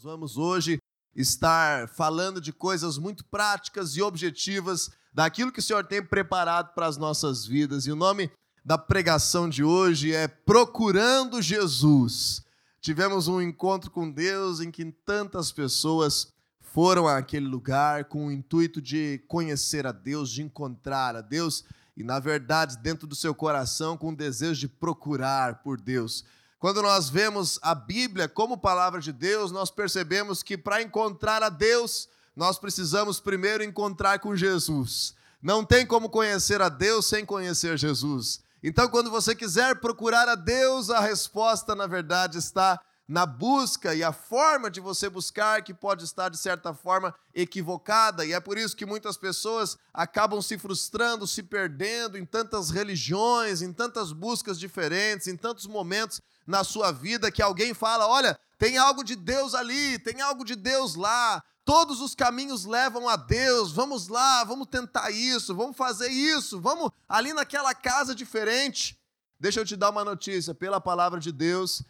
[0.00, 0.78] Nós vamos hoje
[1.14, 6.86] estar falando de coisas muito práticas e objetivas daquilo que o Senhor tem preparado para
[6.86, 7.84] as nossas vidas.
[7.84, 8.30] E o nome
[8.64, 12.42] da pregação de hoje é Procurando Jesus.
[12.80, 16.28] Tivemos um encontro com Deus em que tantas pessoas
[16.60, 21.62] foram àquele lugar com o intuito de conhecer a Deus, de encontrar a Deus
[21.94, 26.24] e, na verdade, dentro do seu coração, com o desejo de procurar por Deus.
[26.60, 31.48] Quando nós vemos a Bíblia como palavra de Deus, nós percebemos que para encontrar a
[31.48, 35.14] Deus, nós precisamos primeiro encontrar com Jesus.
[35.42, 38.42] Não tem como conhecer a Deus sem conhecer Jesus.
[38.62, 44.04] Então, quando você quiser procurar a Deus, a resposta, na verdade, está na busca e
[44.04, 48.58] a forma de você buscar que pode estar de certa forma equivocada, e é por
[48.58, 54.60] isso que muitas pessoas acabam se frustrando, se perdendo em tantas religiões, em tantas buscas
[54.60, 59.54] diferentes, em tantos momentos na sua vida que alguém fala: olha, tem algo de Deus
[59.54, 64.66] ali, tem algo de Deus lá, todos os caminhos levam a Deus, vamos lá, vamos
[64.66, 68.98] tentar isso, vamos fazer isso, vamos ali naquela casa diferente.
[69.38, 71.82] Deixa eu te dar uma notícia: pela palavra de Deus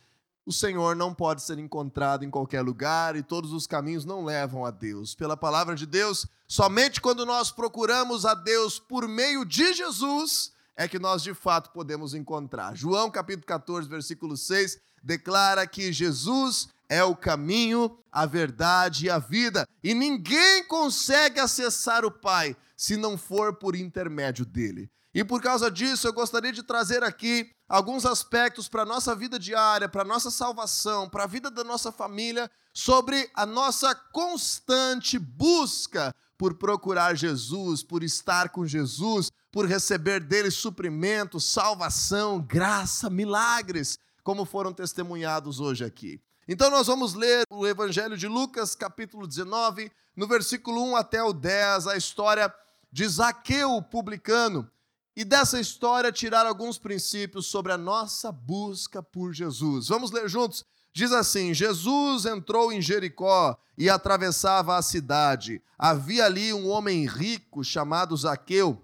[0.51, 4.65] o Senhor não pode ser encontrado em qualquer lugar e todos os caminhos não levam
[4.65, 5.15] a Deus.
[5.15, 10.89] Pela palavra de Deus, somente quando nós procuramos a Deus por meio de Jesus é
[10.89, 12.75] que nós de fato podemos encontrar.
[12.75, 19.19] João capítulo 14, versículo 6 declara que Jesus é o caminho, a verdade e a
[19.19, 24.91] vida, e ninguém consegue acessar o Pai se não for por intermédio dele.
[25.13, 29.39] E por causa disso, eu gostaria de trazer aqui alguns aspectos para a nossa vida
[29.39, 35.19] diária, para a nossa salvação, para a vida da nossa família, sobre a nossa constante
[35.19, 43.99] busca por procurar Jesus, por estar com Jesus, por receber dele suprimento, salvação, graça, milagres,
[44.23, 46.21] como foram testemunhados hoje aqui.
[46.47, 51.33] Então nós vamos ler o Evangelho de Lucas, capítulo 19, no versículo 1 até o
[51.33, 52.53] 10, a história
[52.93, 54.71] de Zaqueu, publicano
[55.17, 59.89] e dessa história tirar alguns princípios sobre a nossa busca por Jesus.
[59.89, 60.65] Vamos ler juntos?
[60.93, 65.63] Diz assim: Jesus entrou em Jericó e atravessava a cidade.
[65.79, 68.81] Havia ali um homem rico chamado Zaqueu,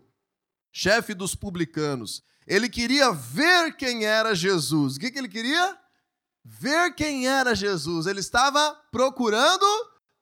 [0.78, 2.22] chefe dos publicanos.
[2.46, 4.96] Ele queria ver quem era Jesus.
[4.96, 5.74] O que, que ele queria?
[6.44, 8.06] Ver quem era Jesus.
[8.06, 9.64] Ele estava procurando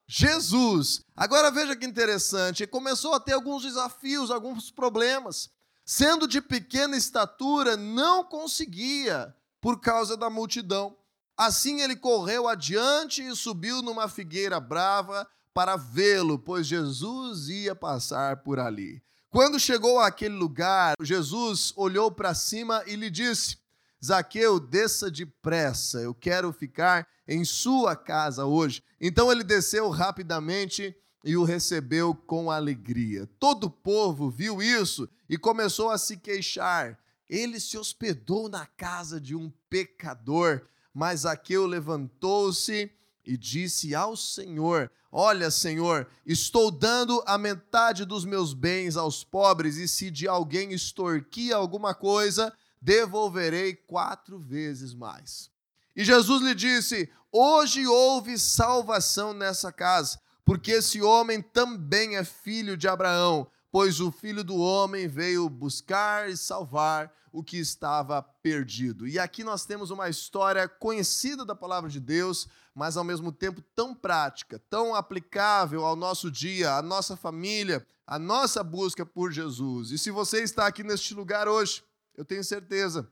[0.07, 1.01] Jesus.
[1.17, 5.51] Agora veja que interessante, começou a ter alguns desafios, alguns problemas
[5.85, 10.97] sendo de pequena estatura, não conseguia por causa da multidão.
[11.37, 18.45] Assim ele correu adiante e subiu numa figueira brava para vê-lo, pois Jesus ia passar
[18.45, 19.03] por ali.
[19.35, 23.59] Quando chegou àquele lugar, Jesus olhou para cima e lhe disse:
[24.03, 28.81] Zaqueu, desça depressa, eu quero ficar em sua casa hoje.
[29.01, 33.29] Então ele desceu rapidamente e o recebeu com alegria.
[33.41, 36.97] Todo o povo viu isso e começou a se queixar.
[37.29, 40.63] Ele se hospedou na casa de um pecador,
[40.95, 42.89] mas Aqueu levantou-se
[43.25, 49.77] e disse ao Senhor: Olha, Senhor, estou dando a metade dos meus bens aos pobres,
[49.77, 55.51] e se de alguém extorquir alguma coisa, devolverei quatro vezes mais.
[55.97, 62.77] E Jesus lhe disse: Hoje houve salvação nessa casa porque esse homem também é filho
[62.77, 69.09] de Abraão, pois o filho do homem veio buscar e salvar o que estava perdido.
[69.09, 73.63] E aqui nós temos uma história conhecida da palavra de Deus, mas ao mesmo tempo
[73.75, 79.91] tão prática, tão aplicável ao nosso dia, à nossa família, à nossa busca por Jesus.
[79.91, 81.83] E se você está aqui neste lugar hoje,
[82.17, 83.09] eu tenho certeza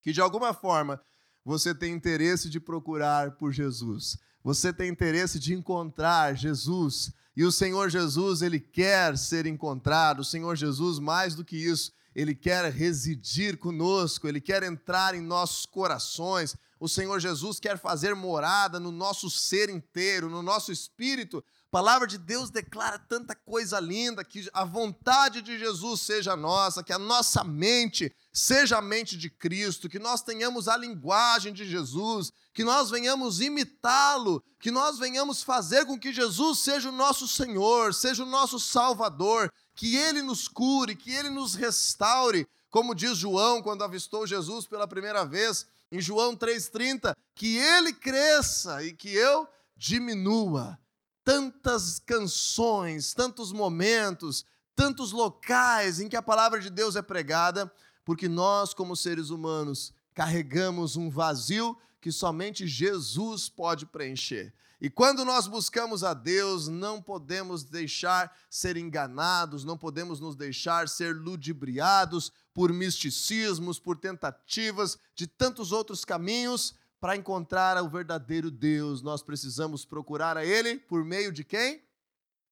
[0.00, 1.00] que de alguma forma
[1.44, 7.50] você tem interesse de procurar por Jesus você tem interesse de encontrar Jesus, e o
[7.50, 10.20] Senhor Jesus, ele quer ser encontrado.
[10.20, 15.22] O Senhor Jesus, mais do que isso, ele quer residir conosco, ele quer entrar em
[15.22, 16.54] nossos corações.
[16.84, 21.38] O Senhor Jesus quer fazer morada no nosso ser inteiro, no nosso espírito.
[21.38, 26.84] A palavra de Deus declara tanta coisa linda que a vontade de Jesus seja nossa,
[26.84, 31.64] que a nossa mente seja a mente de Cristo, que nós tenhamos a linguagem de
[31.64, 37.26] Jesus, que nós venhamos imitá-lo, que nós venhamos fazer com que Jesus seja o nosso
[37.26, 43.16] Senhor, seja o nosso Salvador, que ele nos cure, que ele nos restaure, como diz
[43.16, 49.14] João quando avistou Jesus pela primeira vez, em João 3,30, que ele cresça e que
[49.14, 49.46] eu
[49.76, 50.76] diminua.
[51.22, 54.44] Tantas canções, tantos momentos,
[54.74, 57.72] tantos locais em que a palavra de Deus é pregada,
[58.04, 64.52] porque nós, como seres humanos, carregamos um vazio que somente Jesus pode preencher.
[64.80, 70.88] E quando nós buscamos a Deus, não podemos deixar ser enganados, não podemos nos deixar
[70.88, 79.02] ser ludibriados por misticismos, por tentativas de tantos outros caminhos para encontrar o verdadeiro Deus.
[79.02, 81.82] Nós precisamos procurar a Ele por meio de quem?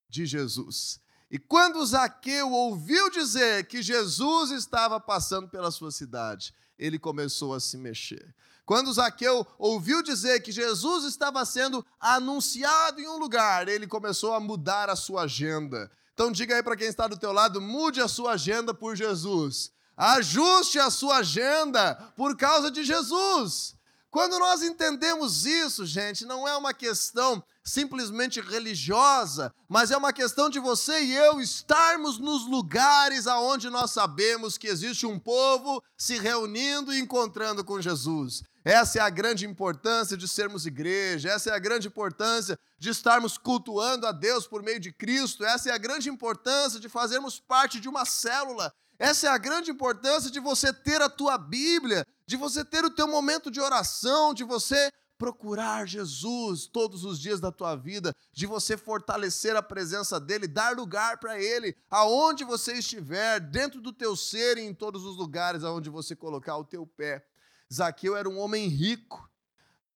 [0.08, 1.00] De Jesus.
[1.30, 7.60] E quando Zaqueu ouviu dizer que Jesus estava passando pela sua cidade, ele começou a
[7.60, 8.34] se mexer.
[8.66, 14.40] Quando Zaqueu ouviu dizer que Jesus estava sendo anunciado em um lugar, ele começou a
[14.40, 15.90] mudar a sua agenda.
[16.12, 19.70] Então diga aí para quem está do teu lado, mude a sua agenda por Jesus.
[19.96, 23.76] Ajuste a sua agenda por causa de Jesus.
[24.10, 30.50] Quando nós entendemos isso, gente, não é uma questão simplesmente religiosa, mas é uma questão
[30.50, 36.18] de você e eu estarmos nos lugares aonde nós sabemos que existe um povo se
[36.18, 38.42] reunindo e encontrando com Jesus.
[38.64, 43.36] Essa é a grande importância de sermos igreja, essa é a grande importância de estarmos
[43.36, 47.80] cultuando a Deus por meio de Cristo, essa é a grande importância de fazermos parte
[47.80, 52.36] de uma célula, essa é a grande importância de você ter a tua Bíblia, de
[52.36, 54.92] você ter o teu momento de oração, de você
[55.22, 60.74] procurar Jesus todos os dias da tua vida, de você fortalecer a presença dele, dar
[60.74, 65.62] lugar para ele, aonde você estiver, dentro do teu ser e em todos os lugares
[65.62, 67.24] aonde você colocar o teu pé.
[67.72, 69.30] Zaqueu era um homem rico.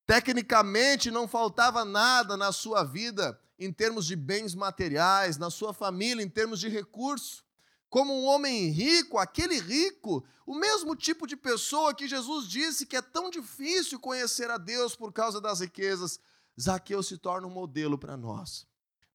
[0.06, 6.22] Tecnicamente, não faltava nada na sua vida em termos de bens materiais, na sua família,
[6.22, 7.44] em termos de recurso.
[7.88, 12.96] Como um homem rico, aquele rico, o mesmo tipo de pessoa que Jesus disse que
[12.96, 16.18] é tão difícil conhecer a Deus por causa das riquezas,
[16.60, 18.66] Zaqueu se torna um modelo para nós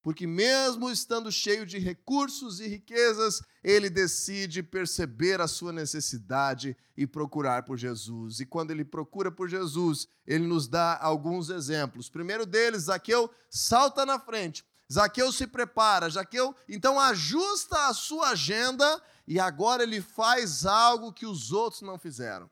[0.02, 7.06] porque, mesmo estando cheio de recursos e riquezas, ele decide perceber a sua necessidade e
[7.06, 8.40] procurar por Jesus.
[8.40, 12.08] E quando ele procura por Jesus, ele nos dá alguns exemplos.
[12.08, 14.66] O primeiro deles, Zaqueu salta na frente.
[14.92, 21.26] Zaqueu se prepara, Zaqueu então ajusta a sua agenda e agora ele faz algo que
[21.26, 22.50] os outros não fizeram.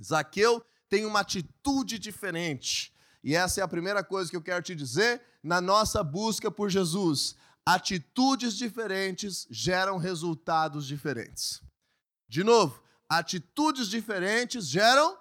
[0.00, 2.94] Zaqueu tem uma atitude diferente.
[3.24, 6.70] E essa é a primeira coisa que eu quero te dizer na nossa busca por
[6.70, 7.34] Jesus.
[7.66, 11.60] Atitudes diferentes geram resultados diferentes.
[12.28, 15.18] De novo, atitudes diferentes geram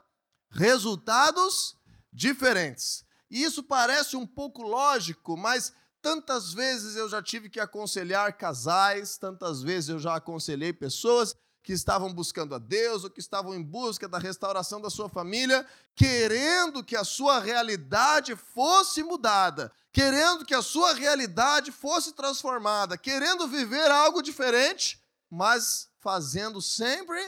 [0.51, 1.75] resultados
[2.13, 3.03] diferentes.
[3.29, 9.17] E isso parece um pouco lógico, mas tantas vezes eu já tive que aconselhar casais,
[9.17, 11.35] tantas vezes eu já aconselhei pessoas
[11.67, 15.67] que estavam buscando a Deus ou que estavam em busca da restauração da sua família,
[15.93, 23.49] querendo que a sua realidade fosse mudada, querendo que a sua realidade fosse transformada, querendo
[23.49, 27.19] viver algo diferente, mas fazendo sempre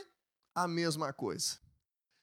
[0.56, 1.58] a mesma coisa.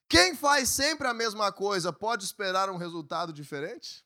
[0.08, 4.05] Quem faz sempre a mesma coisa pode esperar um resultado diferente?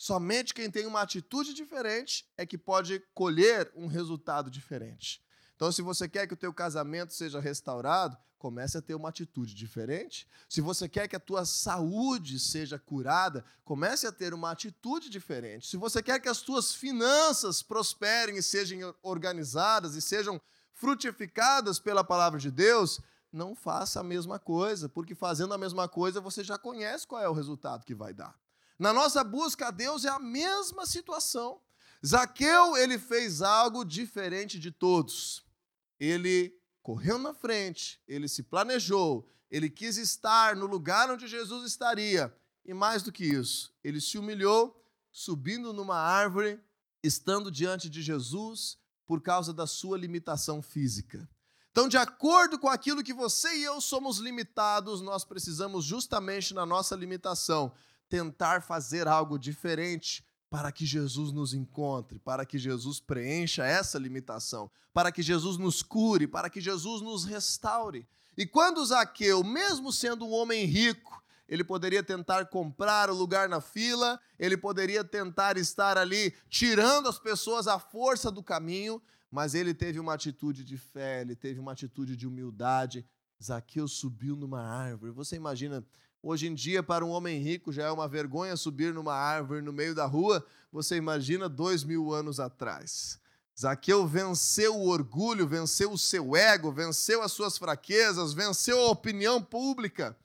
[0.00, 5.22] Somente quem tem uma atitude diferente é que pode colher um resultado diferente.
[5.54, 9.54] Então, se você quer que o teu casamento seja restaurado, comece a ter uma atitude
[9.54, 10.26] diferente.
[10.48, 15.68] Se você quer que a tua saúde seja curada, comece a ter uma atitude diferente.
[15.68, 20.40] Se você quer que as tuas finanças prosperem e sejam organizadas e sejam
[20.72, 26.22] frutificadas pela palavra de Deus, não faça a mesma coisa, porque fazendo a mesma coisa
[26.22, 28.34] você já conhece qual é o resultado que vai dar.
[28.80, 31.60] Na nossa busca a Deus é a mesma situação.
[32.04, 35.44] Zaqueu, ele fez algo diferente de todos
[36.00, 42.34] ele correu na frente, ele se planejou, ele quis estar no lugar onde Jesus estaria.
[42.64, 44.82] E mais do que isso, ele se humilhou
[45.12, 46.58] subindo numa árvore,
[47.02, 51.28] estando diante de Jesus por causa da sua limitação física.
[51.70, 56.64] Então, de acordo com aquilo que você e eu somos limitados, nós precisamos justamente na
[56.64, 57.72] nossa limitação
[58.10, 64.68] tentar fazer algo diferente para que Jesus nos encontre, para que Jesus preencha essa limitação,
[64.92, 68.06] para que Jesus nos cure, para que Jesus nos restaure.
[68.36, 73.60] E quando Zaqueu, mesmo sendo um homem rico, ele poderia tentar comprar o lugar na
[73.60, 79.00] fila, ele poderia tentar estar ali tirando as pessoas à força do caminho,
[79.30, 83.06] mas ele teve uma atitude de fé, ele teve uma atitude de humildade.
[83.42, 85.12] Zaqueu subiu numa árvore.
[85.12, 85.84] Você imagina
[86.22, 89.72] Hoje em dia, para um homem rico, já é uma vergonha subir numa árvore no
[89.72, 90.44] meio da rua.
[90.70, 93.18] Você imagina dois mil anos atrás.
[93.58, 99.42] Zaqueu venceu o orgulho, venceu o seu ego, venceu as suas fraquezas, venceu a opinião
[99.42, 100.16] pública.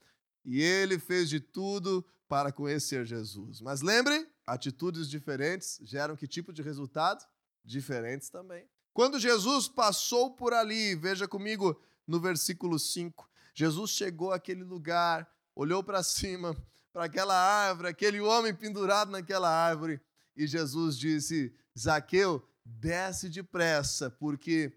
[0.44, 3.62] E ele fez de tudo para conhecer Jesus.
[3.62, 7.26] Mas lembre, atitudes diferentes geram que tipo de resultado?
[7.64, 8.66] Diferentes também.
[8.94, 15.84] Quando Jesus passou por ali, veja comigo no versículo 5, Jesus chegou àquele lugar olhou
[15.84, 16.56] para cima,
[16.92, 20.02] para aquela árvore, aquele homem pendurado naquela árvore.
[20.36, 24.74] E Jesus disse: Zaqueu, desce depressa, porque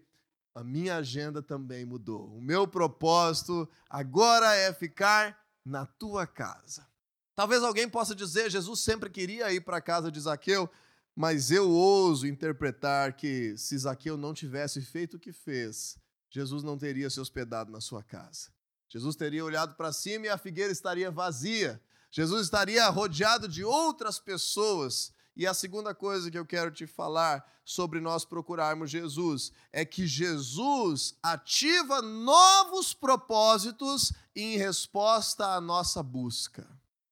[0.55, 2.35] a minha agenda também mudou.
[2.35, 6.87] O meu propósito agora é ficar na tua casa.
[7.35, 10.69] Talvez alguém possa dizer: Jesus sempre queria ir para a casa de Zaqueu,
[11.15, 15.97] mas eu ouso interpretar que se Zaqueu não tivesse feito o que fez,
[16.29, 18.49] Jesus não teria se hospedado na sua casa.
[18.89, 21.81] Jesus teria olhado para cima e a figueira estaria vazia.
[22.11, 25.13] Jesus estaria rodeado de outras pessoas.
[25.35, 30.07] E a segunda coisa que eu quero te falar sobre nós procurarmos Jesus é que
[30.07, 36.67] Jesus ativa novos propósitos em resposta à nossa busca.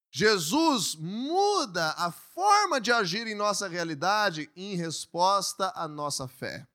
[0.10, 6.68] Jesus muda a forma de agir em nossa realidade em resposta à nossa fé.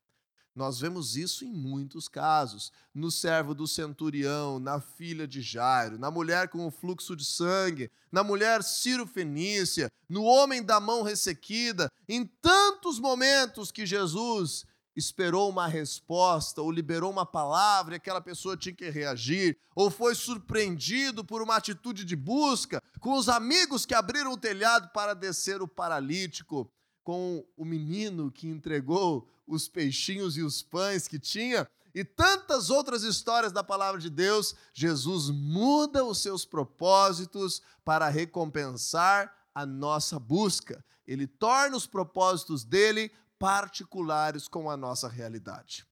[0.54, 2.70] Nós vemos isso em muitos casos.
[2.94, 7.90] No servo do centurião, na filha de Jairo, na mulher com o fluxo de sangue,
[8.10, 15.66] na mulher Ciro-Fenícia, no homem da mão ressequida, em tantos momentos que Jesus esperou uma
[15.66, 21.40] resposta, ou liberou uma palavra e aquela pessoa tinha que reagir, ou foi surpreendido por
[21.40, 26.70] uma atitude de busca, com os amigos que abriram o telhado para descer o paralítico,
[27.02, 33.02] com o menino que entregou os peixinhos e os pães que tinha, e tantas outras
[33.02, 40.82] histórias da palavra de Deus, Jesus muda os seus propósitos para recompensar a nossa busca.
[41.06, 45.84] Ele torna os propósitos dele particulares com a nossa realidade.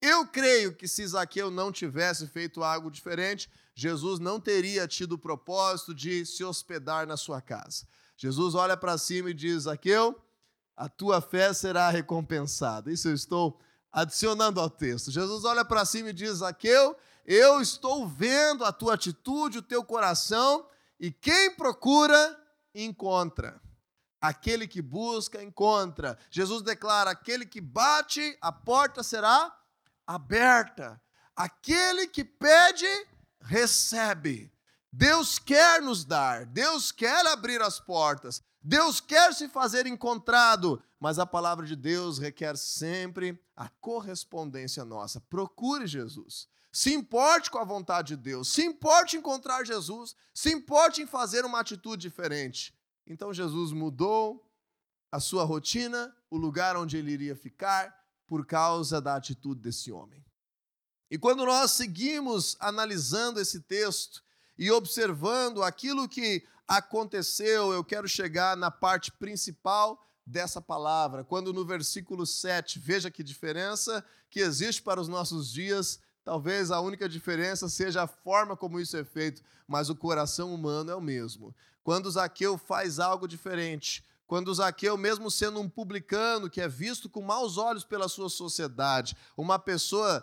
[0.00, 5.18] Eu creio que se Zaqueu não tivesse feito algo diferente, Jesus não teria tido o
[5.18, 7.86] propósito de se hospedar na sua casa.
[8.16, 10.20] Jesus olha para cima e diz: Zaqueu,
[10.78, 12.92] a tua fé será recompensada.
[12.92, 15.10] Isso eu estou adicionando ao texto.
[15.10, 19.84] Jesus olha para cima e diz: Zaqueu, eu estou vendo a tua atitude, o teu
[19.84, 20.64] coração,
[21.00, 22.40] e quem procura,
[22.72, 23.60] encontra.
[24.20, 26.16] Aquele que busca, encontra.
[26.30, 29.52] Jesus declara: aquele que bate, a porta será
[30.06, 31.00] aberta.
[31.34, 32.86] Aquele que pede,
[33.40, 34.52] recebe.
[34.92, 41.18] Deus quer nos dar, Deus quer abrir as portas, Deus quer se fazer encontrado, mas
[41.18, 45.20] a palavra de Deus requer sempre a correspondência nossa.
[45.20, 46.48] Procure Jesus.
[46.72, 51.06] Se importe com a vontade de Deus, se importe em encontrar Jesus, se importe em
[51.06, 52.76] fazer uma atitude diferente.
[53.06, 54.44] Então Jesus mudou
[55.10, 57.96] a sua rotina, o lugar onde ele iria ficar,
[58.26, 60.22] por causa da atitude desse homem.
[61.10, 64.22] E quando nós seguimos analisando esse texto
[64.58, 71.64] e observando aquilo que aconteceu, eu quero chegar na parte principal dessa palavra, quando no
[71.64, 77.66] versículo 7, veja que diferença que existe para os nossos dias, talvez a única diferença
[77.66, 81.54] seja a forma como isso é feito, mas o coração humano é o mesmo.
[81.82, 87.22] Quando Zaqueu faz algo diferente, quando Zaqueu, mesmo sendo um publicano que é visto com
[87.22, 90.22] maus olhos pela sua sociedade, uma pessoa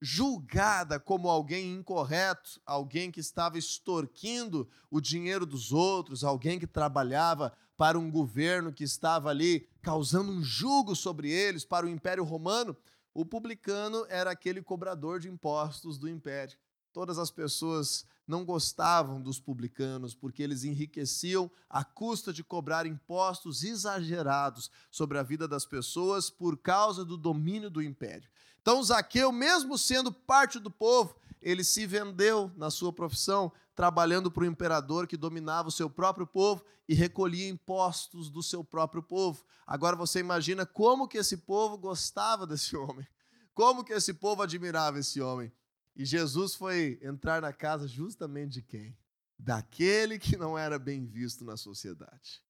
[0.00, 7.52] julgada como alguém incorreto, alguém que estava extorquindo o dinheiro dos outros, alguém que trabalhava
[7.76, 12.76] para um governo que estava ali causando um jugo sobre eles, para o Império Romano,
[13.12, 16.58] o publicano era aquele cobrador de impostos do império.
[16.92, 23.62] Todas as pessoas não gostavam dos publicanos porque eles enriqueciam à custa de cobrar impostos
[23.62, 28.28] exagerados sobre a vida das pessoas por causa do domínio do império.
[28.60, 34.42] Então, Zaqueu, mesmo sendo parte do povo, ele se vendeu na sua profissão, trabalhando para
[34.42, 39.44] o imperador que dominava o seu próprio povo e recolhia impostos do seu próprio povo.
[39.66, 43.06] Agora você imagina como que esse povo gostava desse homem,
[43.54, 45.52] como que esse povo admirava esse homem.
[45.96, 48.96] E Jesus foi entrar na casa justamente de quem?
[49.38, 52.42] Daquele que não era bem visto na sociedade.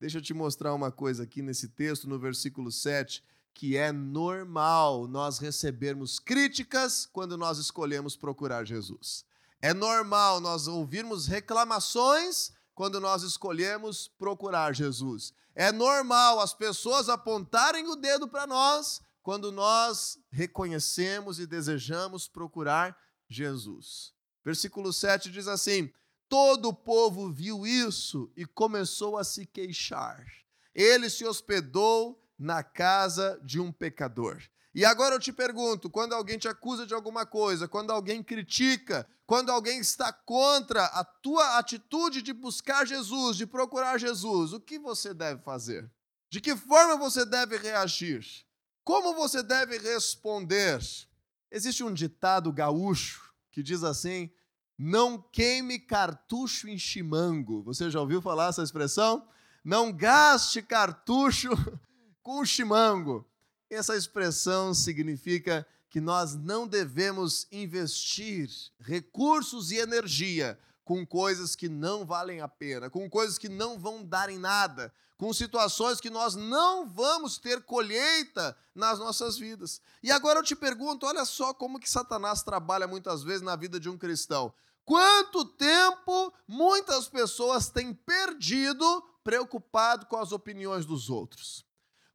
[0.00, 3.22] Deixa eu te mostrar uma coisa aqui nesse texto, no versículo 7
[3.54, 9.24] que é normal nós recebermos críticas quando nós escolhemos procurar Jesus.
[9.60, 15.32] É normal nós ouvirmos reclamações quando nós escolhemos procurar Jesus.
[15.54, 22.96] É normal as pessoas apontarem o dedo para nós quando nós reconhecemos e desejamos procurar
[23.28, 24.12] Jesus.
[24.44, 25.92] Versículo 7 diz assim:
[26.28, 30.24] Todo o povo viu isso e começou a se queixar.
[30.74, 34.42] Ele se hospedou na casa de um pecador.
[34.74, 39.08] E agora eu te pergunto: quando alguém te acusa de alguma coisa, quando alguém critica,
[39.26, 44.78] quando alguém está contra a tua atitude de buscar Jesus, de procurar Jesus, o que
[44.78, 45.90] você deve fazer?
[46.28, 48.26] De que forma você deve reagir?
[48.84, 50.80] Como você deve responder?
[51.50, 54.30] Existe um ditado gaúcho que diz assim:
[54.76, 57.62] Não queime cartucho em chimango.
[57.62, 59.28] Você já ouviu falar essa expressão?
[59.64, 61.50] Não gaste cartucho
[62.22, 63.24] com chimango.
[63.70, 68.48] Essa expressão significa que nós não devemos investir
[68.80, 74.04] recursos e energia com coisas que não valem a pena, com coisas que não vão
[74.04, 79.80] dar em nada, com situações que nós não vamos ter colheita nas nossas vidas.
[80.02, 83.78] E agora eu te pergunto, olha só como que Satanás trabalha muitas vezes na vida
[83.78, 84.52] de um cristão.
[84.84, 88.84] Quanto tempo muitas pessoas têm perdido
[89.22, 91.64] preocupado com as opiniões dos outros?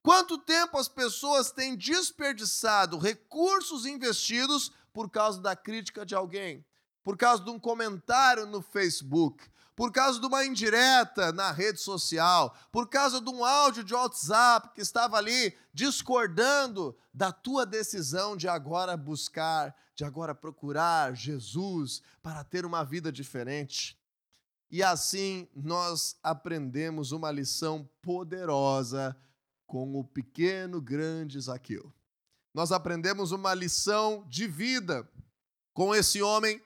[0.03, 6.65] Quanto tempo as pessoas têm desperdiçado recursos investidos por causa da crítica de alguém,
[7.05, 12.57] por causa de um comentário no Facebook, por causa de uma indireta na rede social,
[12.71, 18.47] por causa de um áudio de WhatsApp que estava ali discordando da tua decisão de
[18.47, 23.95] agora buscar, de agora procurar Jesus para ter uma vida diferente.
[24.71, 29.15] E assim nós aprendemos uma lição poderosa
[29.67, 31.93] com o pequeno, grande Zaqueu.
[32.51, 35.07] Nós aprendemos uma lição de vida
[35.71, 36.59] com esse homem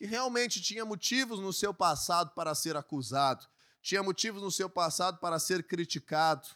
[0.00, 3.46] que realmente tinha motivos no seu passado para ser acusado,
[3.82, 6.48] tinha motivos no seu passado para ser criticado.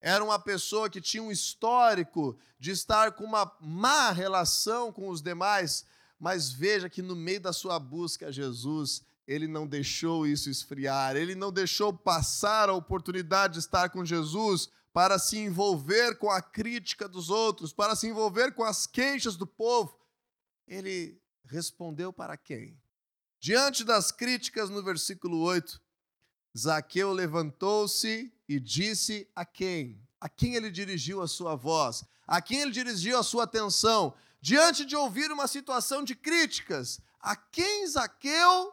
[0.00, 5.20] Era uma pessoa que tinha um histórico de estar com uma má relação com os
[5.20, 5.84] demais,
[6.16, 11.16] mas veja que no meio da sua busca a Jesus, ele não deixou isso esfriar,
[11.16, 16.40] ele não deixou passar a oportunidade de estar com Jesus para se envolver com a
[16.40, 19.98] crítica dos outros, para se envolver com as queixas do povo.
[20.68, 22.78] Ele respondeu para quem?
[23.38, 25.80] Diante das críticas no versículo 8,
[26.56, 30.00] Zaqueu levantou-se e disse a quem?
[30.20, 32.04] A quem ele dirigiu a sua voz?
[32.26, 34.14] A quem ele dirigiu a sua atenção?
[34.40, 38.72] Diante de ouvir uma situação de críticas, a quem Zaqueu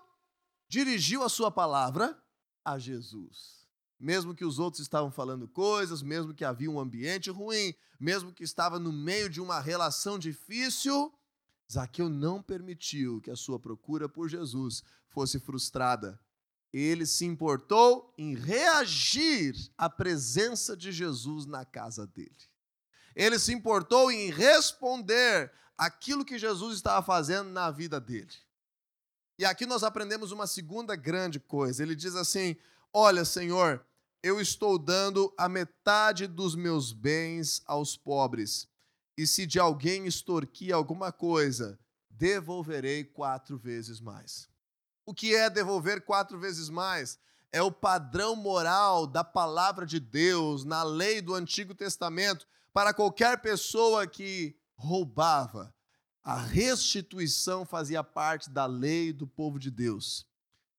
[0.67, 2.17] dirigiu a sua palavra?
[2.63, 3.67] A Jesus.
[3.99, 8.43] Mesmo que os outros estavam falando coisas, mesmo que havia um ambiente ruim, mesmo que
[8.43, 11.13] estava no meio de uma relação difícil,
[11.71, 16.19] Zaqueu não permitiu que a sua procura por Jesus fosse frustrada.
[16.71, 22.35] Ele se importou em reagir à presença de Jesus na casa dele.
[23.15, 28.33] Ele se importou em responder aquilo que Jesus estava fazendo na vida dele.
[29.37, 31.83] E aqui nós aprendemos uma segunda grande coisa.
[31.83, 32.55] Ele diz assim:
[32.91, 33.85] Olha, Senhor,
[34.21, 38.67] eu estou dando a metade dos meus bens aos pobres
[39.17, 44.49] e se de alguém extorquir alguma coisa, devolverei quatro vezes mais.
[45.05, 47.19] O que é devolver quatro vezes mais?
[47.51, 53.41] É o padrão moral da palavra de Deus na lei do Antigo Testamento para qualquer
[53.41, 55.73] pessoa que roubava.
[56.23, 60.25] A restituição fazia parte da lei do povo de Deus.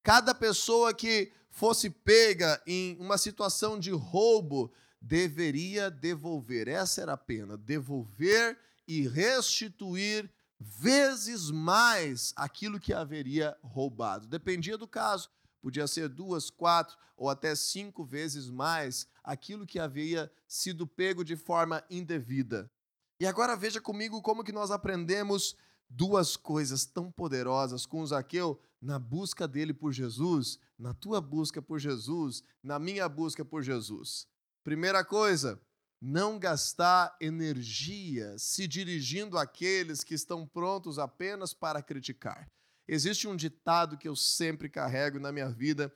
[0.02, 4.72] Cada pessoa que fosse pega em uma situação de roubo
[5.04, 6.66] deveria devolver.
[6.66, 14.26] Essa era a pena: devolver e restituir vezes mais aquilo que haveria roubado.
[14.26, 15.30] Dependia do caso.
[15.60, 21.36] Podia ser duas, quatro ou até cinco vezes mais aquilo que havia sido pego de
[21.36, 22.70] forma indevida.
[23.20, 25.56] E agora veja comigo como que nós aprendemos
[25.88, 31.78] duas coisas tão poderosas com Zaqueu na busca dele por Jesus, na tua busca por
[31.78, 34.26] Jesus, na minha busca por Jesus.
[34.64, 35.60] Primeira coisa,
[36.00, 42.50] não gastar energia se dirigindo àqueles que estão prontos apenas para criticar.
[42.88, 45.92] Existe um ditado que eu sempre carrego na minha vida.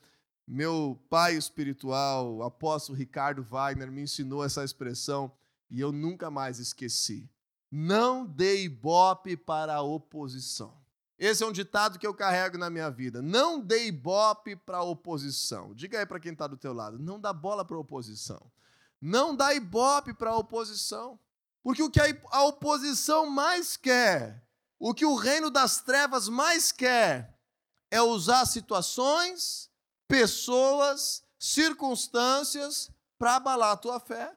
[0.47, 5.33] Meu pai espiritual, o apóstolo Ricardo Wagner, me ensinou essa expressão
[5.71, 7.27] e eu nunca mais esqueci.
[7.73, 10.77] Não dê ibope para a oposição.
[11.19, 13.23] Esse é um ditado que eu carrego na minha vida.
[13.23, 15.73] Não dê ibope para a oposição.
[15.75, 16.99] Diga aí para quem está do teu lado.
[16.99, 18.41] Não dá bola para a oposição.
[19.01, 21.19] Não dá ibope para a oposição.
[21.63, 24.43] Porque o que a oposição mais quer,
[24.79, 27.39] o que o reino das trevas mais quer,
[27.91, 29.71] é usar situações,
[30.07, 34.37] pessoas, circunstâncias para abalar a tua fé.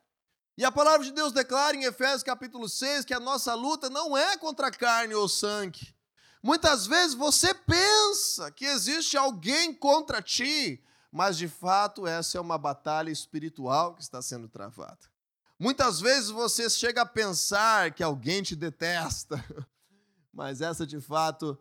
[0.57, 4.17] E a palavra de Deus declara em Efésios capítulo 6 que a nossa luta não
[4.17, 5.95] é contra carne ou sangue.
[6.43, 12.57] Muitas vezes você pensa que existe alguém contra ti, mas de fato essa é uma
[12.57, 15.11] batalha espiritual que está sendo travada.
[15.59, 19.43] Muitas vezes você chega a pensar que alguém te detesta,
[20.33, 21.57] mas essa de fato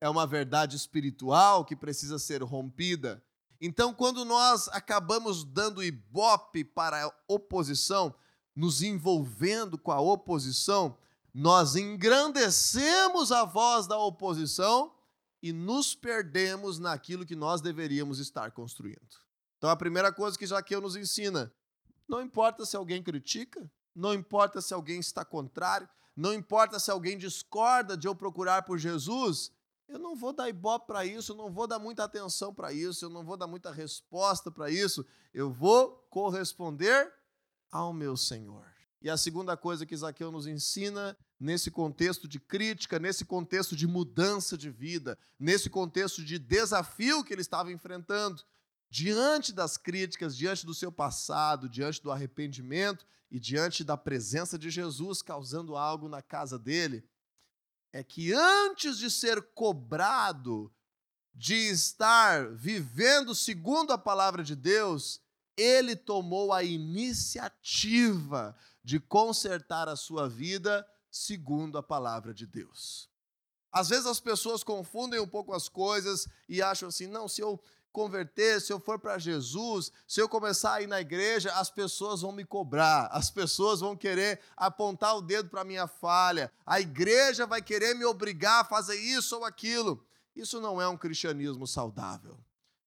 [0.00, 3.24] é uma verdade espiritual que precisa ser rompida.
[3.60, 8.14] Então, quando nós acabamos dando ibope para a oposição,
[8.54, 10.96] nos envolvendo com a oposição,
[11.32, 14.93] nós engrandecemos a voz da oposição
[15.44, 19.20] e nos perdemos naquilo que nós deveríamos estar construindo.
[19.58, 21.52] Então, a primeira coisa que Jaqueu nos ensina:
[22.08, 27.18] não importa se alguém critica, não importa se alguém está contrário, não importa se alguém
[27.18, 29.52] discorda de eu procurar por Jesus,
[29.86, 33.04] eu não vou dar ibope para isso, eu não vou dar muita atenção para isso,
[33.04, 35.04] eu não vou dar muita resposta para isso,
[35.34, 37.12] eu vou corresponder
[37.70, 38.64] ao meu Senhor.
[39.02, 43.86] E a segunda coisa que Zaqueu nos ensina, nesse contexto de crítica, nesse contexto de
[43.86, 48.42] mudança de vida, nesse contexto de desafio que ele estava enfrentando,
[48.88, 54.70] diante das críticas, diante do seu passado, diante do arrependimento e diante da presença de
[54.70, 57.04] Jesus causando algo na casa dele,
[57.92, 60.72] é que antes de ser cobrado
[61.34, 65.20] de estar vivendo segundo a palavra de Deus,
[65.56, 73.08] ele tomou a iniciativa de consertar a sua vida segundo a palavra de Deus.
[73.70, 77.62] Às vezes as pessoas confundem um pouco as coisas e acham assim: não, se eu
[77.92, 82.22] converter, se eu for para Jesus, se eu começar a ir na igreja, as pessoas
[82.22, 86.80] vão me cobrar, as pessoas vão querer apontar o dedo para a minha falha, a
[86.80, 90.04] igreja vai querer me obrigar a fazer isso ou aquilo.
[90.34, 92.36] Isso não é um cristianismo saudável.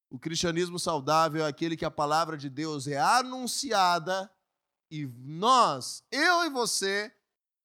[0.09, 4.29] O cristianismo saudável é aquele que a palavra de Deus é anunciada
[4.91, 7.13] e nós, eu e você,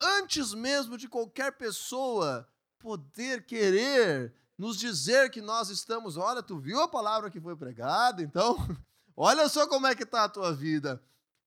[0.03, 6.81] antes mesmo de qualquer pessoa poder querer nos dizer que nós estamos, olha, tu viu
[6.81, 8.57] a palavra que foi pregada, então,
[9.17, 11.03] olha só como é que está a tua vida.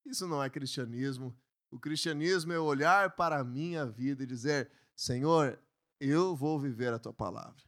[0.05, 1.35] Isso não é cristianismo.
[1.71, 5.59] O cristianismo é olhar para a minha vida e dizer: Senhor,
[5.99, 7.63] eu vou viver a tua palavra.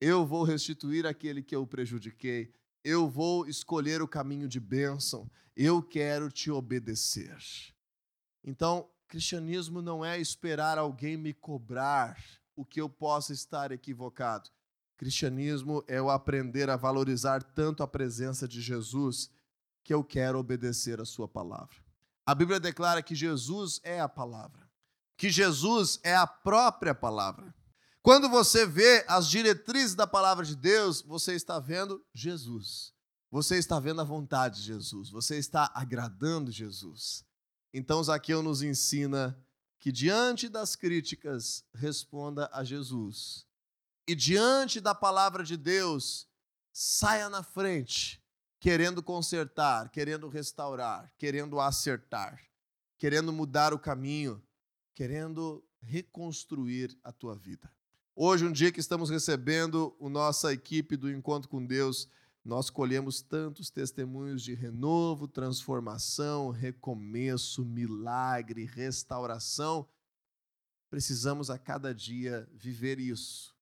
[0.00, 2.52] Eu vou restituir aquele que eu prejudiquei.
[2.82, 5.30] Eu vou escolher o caminho de bênção.
[5.54, 7.36] Eu quero te obedecer.
[8.44, 12.16] Então, cristianismo não é esperar alguém me cobrar
[12.54, 14.50] o que eu possa estar equivocado.
[14.96, 19.30] Cristianismo é o aprender a valorizar tanto a presença de Jesus
[19.84, 21.76] que eu quero obedecer a sua palavra.
[22.24, 24.68] A Bíblia declara que Jesus é a palavra,
[25.16, 27.54] que Jesus é a própria palavra.
[28.02, 32.94] Quando você vê as diretrizes da palavra de Deus, você está vendo Jesus.
[33.30, 35.10] Você está vendo a vontade de Jesus.
[35.10, 37.25] Você está agradando Jesus.
[37.78, 39.38] Então, Zaqueu nos ensina
[39.78, 43.46] que, diante das críticas, responda a Jesus.
[44.08, 46.26] E, diante da palavra de Deus,
[46.72, 48.24] saia na frente,
[48.58, 52.40] querendo consertar, querendo restaurar, querendo acertar,
[52.96, 54.42] querendo mudar o caminho,
[54.94, 57.70] querendo reconstruir a tua vida.
[58.14, 62.08] Hoje, um dia que estamos recebendo a nossa equipe do Encontro com Deus,
[62.46, 69.88] nós colhemos tantos testemunhos de renovo, transformação, recomeço, milagre, restauração.
[70.88, 73.52] Precisamos a cada dia viver isso,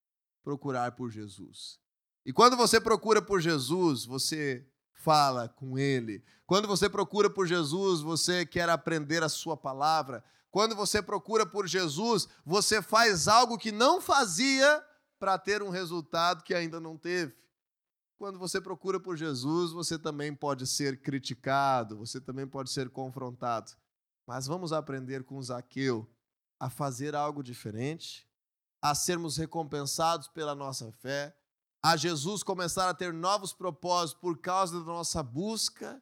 [0.43, 1.79] procurar por Jesus.
[2.23, 6.23] E quando você procura por Jesus, você fala com Ele.
[6.45, 10.23] Quando você procura por Jesus, você quer aprender a Sua palavra.
[10.51, 14.85] Quando você procura por Jesus, você faz algo que não fazia
[15.17, 17.33] para ter um resultado que ainda não teve.
[18.17, 23.73] Quando você procura por Jesus, você também pode ser criticado, você também pode ser confrontado.
[24.25, 26.09] Mas vamos aprender com Zaqueu
[26.59, 28.27] a fazer algo diferente,
[28.81, 31.35] a sermos recompensados pela nossa fé,
[31.83, 36.01] a Jesus começar a ter novos propósitos por causa da nossa busca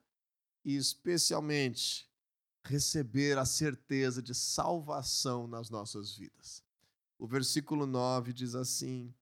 [0.63, 2.09] e, especialmente,
[2.63, 6.63] receber a certeza de salvação nas nossas vidas.
[7.17, 9.13] O versículo 9 diz assim: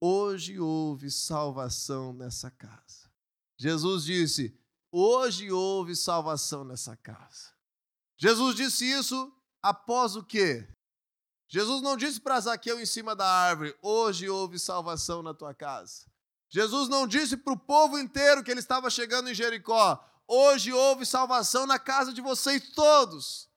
[0.00, 3.10] Hoje houve salvação nessa casa.
[3.58, 4.56] Jesus disse:
[4.92, 7.52] Hoje houve salvação nessa casa.
[8.16, 9.32] Jesus disse isso
[9.62, 10.68] após o quê?
[11.48, 16.06] Jesus não disse para Zaqueu em cima da árvore: Hoje houve salvação na tua casa.
[16.50, 21.04] Jesus não disse para o povo inteiro que ele estava chegando em Jericó: Hoje houve
[21.04, 23.48] salvação na casa de vocês todos.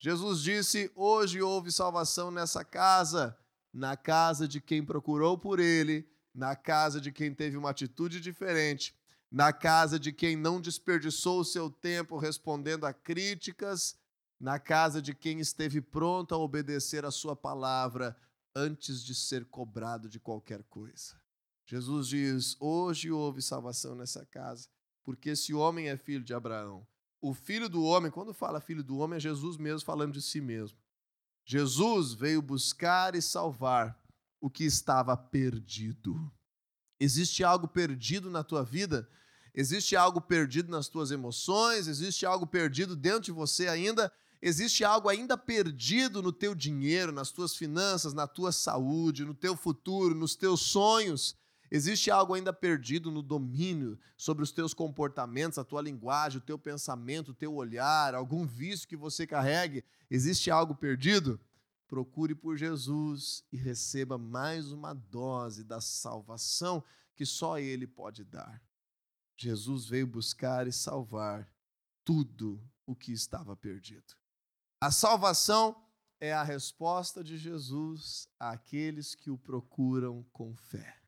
[0.00, 3.38] Jesus disse: Hoje houve salvação nessa casa,
[3.74, 8.94] na casa de quem procurou por ele, na casa de quem teve uma atitude diferente,
[9.30, 13.98] na casa de quem não desperdiçou o seu tempo respondendo a críticas,
[14.38, 18.16] na casa de quem esteve pronto a obedecer a sua palavra
[18.54, 21.20] antes de ser cobrado de qualquer coisa.
[21.66, 24.68] Jesus diz: Hoje houve salvação nessa casa
[25.04, 26.86] porque esse homem é filho de Abraão.
[27.20, 30.40] O filho do homem, quando fala filho do homem, é Jesus mesmo falando de si
[30.40, 30.78] mesmo.
[31.44, 33.98] Jesus veio buscar e salvar
[34.40, 36.32] o que estava perdido.
[36.98, 39.08] Existe algo perdido na tua vida?
[39.54, 41.86] Existe algo perdido nas tuas emoções?
[41.86, 44.12] Existe algo perdido dentro de você ainda?
[44.40, 49.56] Existe algo ainda perdido no teu dinheiro, nas tuas finanças, na tua saúde, no teu
[49.56, 51.36] futuro, nos teus sonhos?
[51.74, 56.56] Existe algo ainda perdido no domínio sobre os teus comportamentos, a tua linguagem, o teu
[56.56, 59.84] pensamento, o teu olhar, algum vício que você carregue?
[60.08, 61.40] Existe algo perdido?
[61.88, 66.80] Procure por Jesus e receba mais uma dose da salvação
[67.16, 68.62] que só Ele pode dar.
[69.36, 71.50] Jesus veio buscar e salvar
[72.04, 74.14] tudo o que estava perdido.
[74.80, 75.74] A salvação
[76.20, 81.03] é a resposta de Jesus àqueles que o procuram com fé.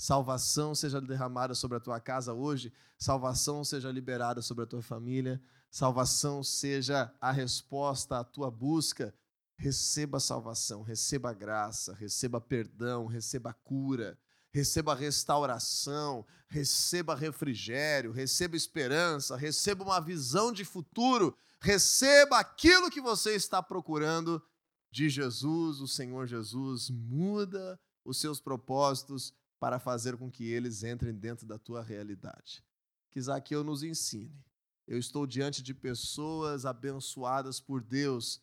[0.00, 5.38] Salvação seja derramada sobre a tua casa hoje, salvação seja liberada sobre a tua família,
[5.70, 9.14] salvação seja a resposta à tua busca.
[9.58, 14.18] Receba salvação, receba graça, receba perdão, receba cura,
[14.50, 23.34] receba restauração, receba refrigério, receba esperança, receba uma visão de futuro, receba aquilo que você
[23.34, 24.42] está procurando
[24.90, 31.14] de Jesus, o Senhor Jesus, muda os seus propósitos para fazer com que eles entrem
[31.14, 32.64] dentro da tua realidade.
[33.10, 34.44] Que Zaqueu nos ensine.
[34.88, 38.40] Eu estou diante de pessoas abençoadas por Deus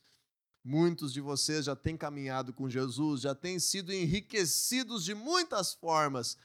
[0.69, 6.37] Muitos de vocês já têm caminhado com Jesus, já têm sido enriquecidos de muitas formas.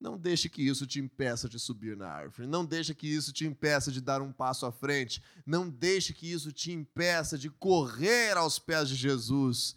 [0.00, 2.48] Não deixe que isso te impeça de subir na árvore.
[2.48, 5.22] Não deixe que isso te impeça de dar um passo à frente.
[5.44, 9.76] Não deixe que isso te impeça de correr aos pés de Jesus,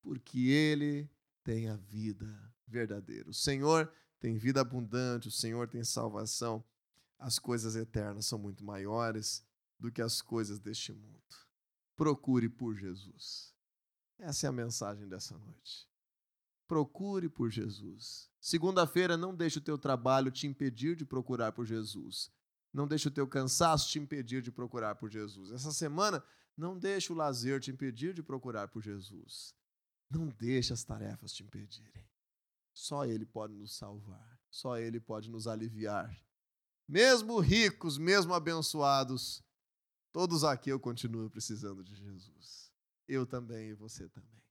[0.00, 1.10] porque Ele
[1.42, 3.30] tem a vida verdadeira.
[3.30, 6.64] O Senhor tem vida abundante, o Senhor tem salvação.
[7.18, 9.46] As coisas eternas são muito maiores
[9.78, 11.22] do que as coisas deste mundo
[12.02, 13.54] procure por Jesus.
[14.18, 15.88] Essa é a mensagem dessa noite.
[16.66, 18.28] Procure por Jesus.
[18.40, 22.28] Segunda-feira, não deixe o teu trabalho te impedir de procurar por Jesus.
[22.72, 25.52] Não deixe o teu cansaço te impedir de procurar por Jesus.
[25.52, 26.24] Essa semana,
[26.56, 29.54] não deixe o lazer te impedir de procurar por Jesus.
[30.10, 32.04] Não deixe as tarefas te impedirem.
[32.72, 34.40] Só Ele pode nos salvar.
[34.50, 36.14] Só Ele pode nos aliviar.
[36.88, 39.42] Mesmo ricos, mesmo abençoados,
[40.12, 42.70] Todos aqui eu continuo precisando de Jesus.
[43.08, 44.41] Eu também e você também.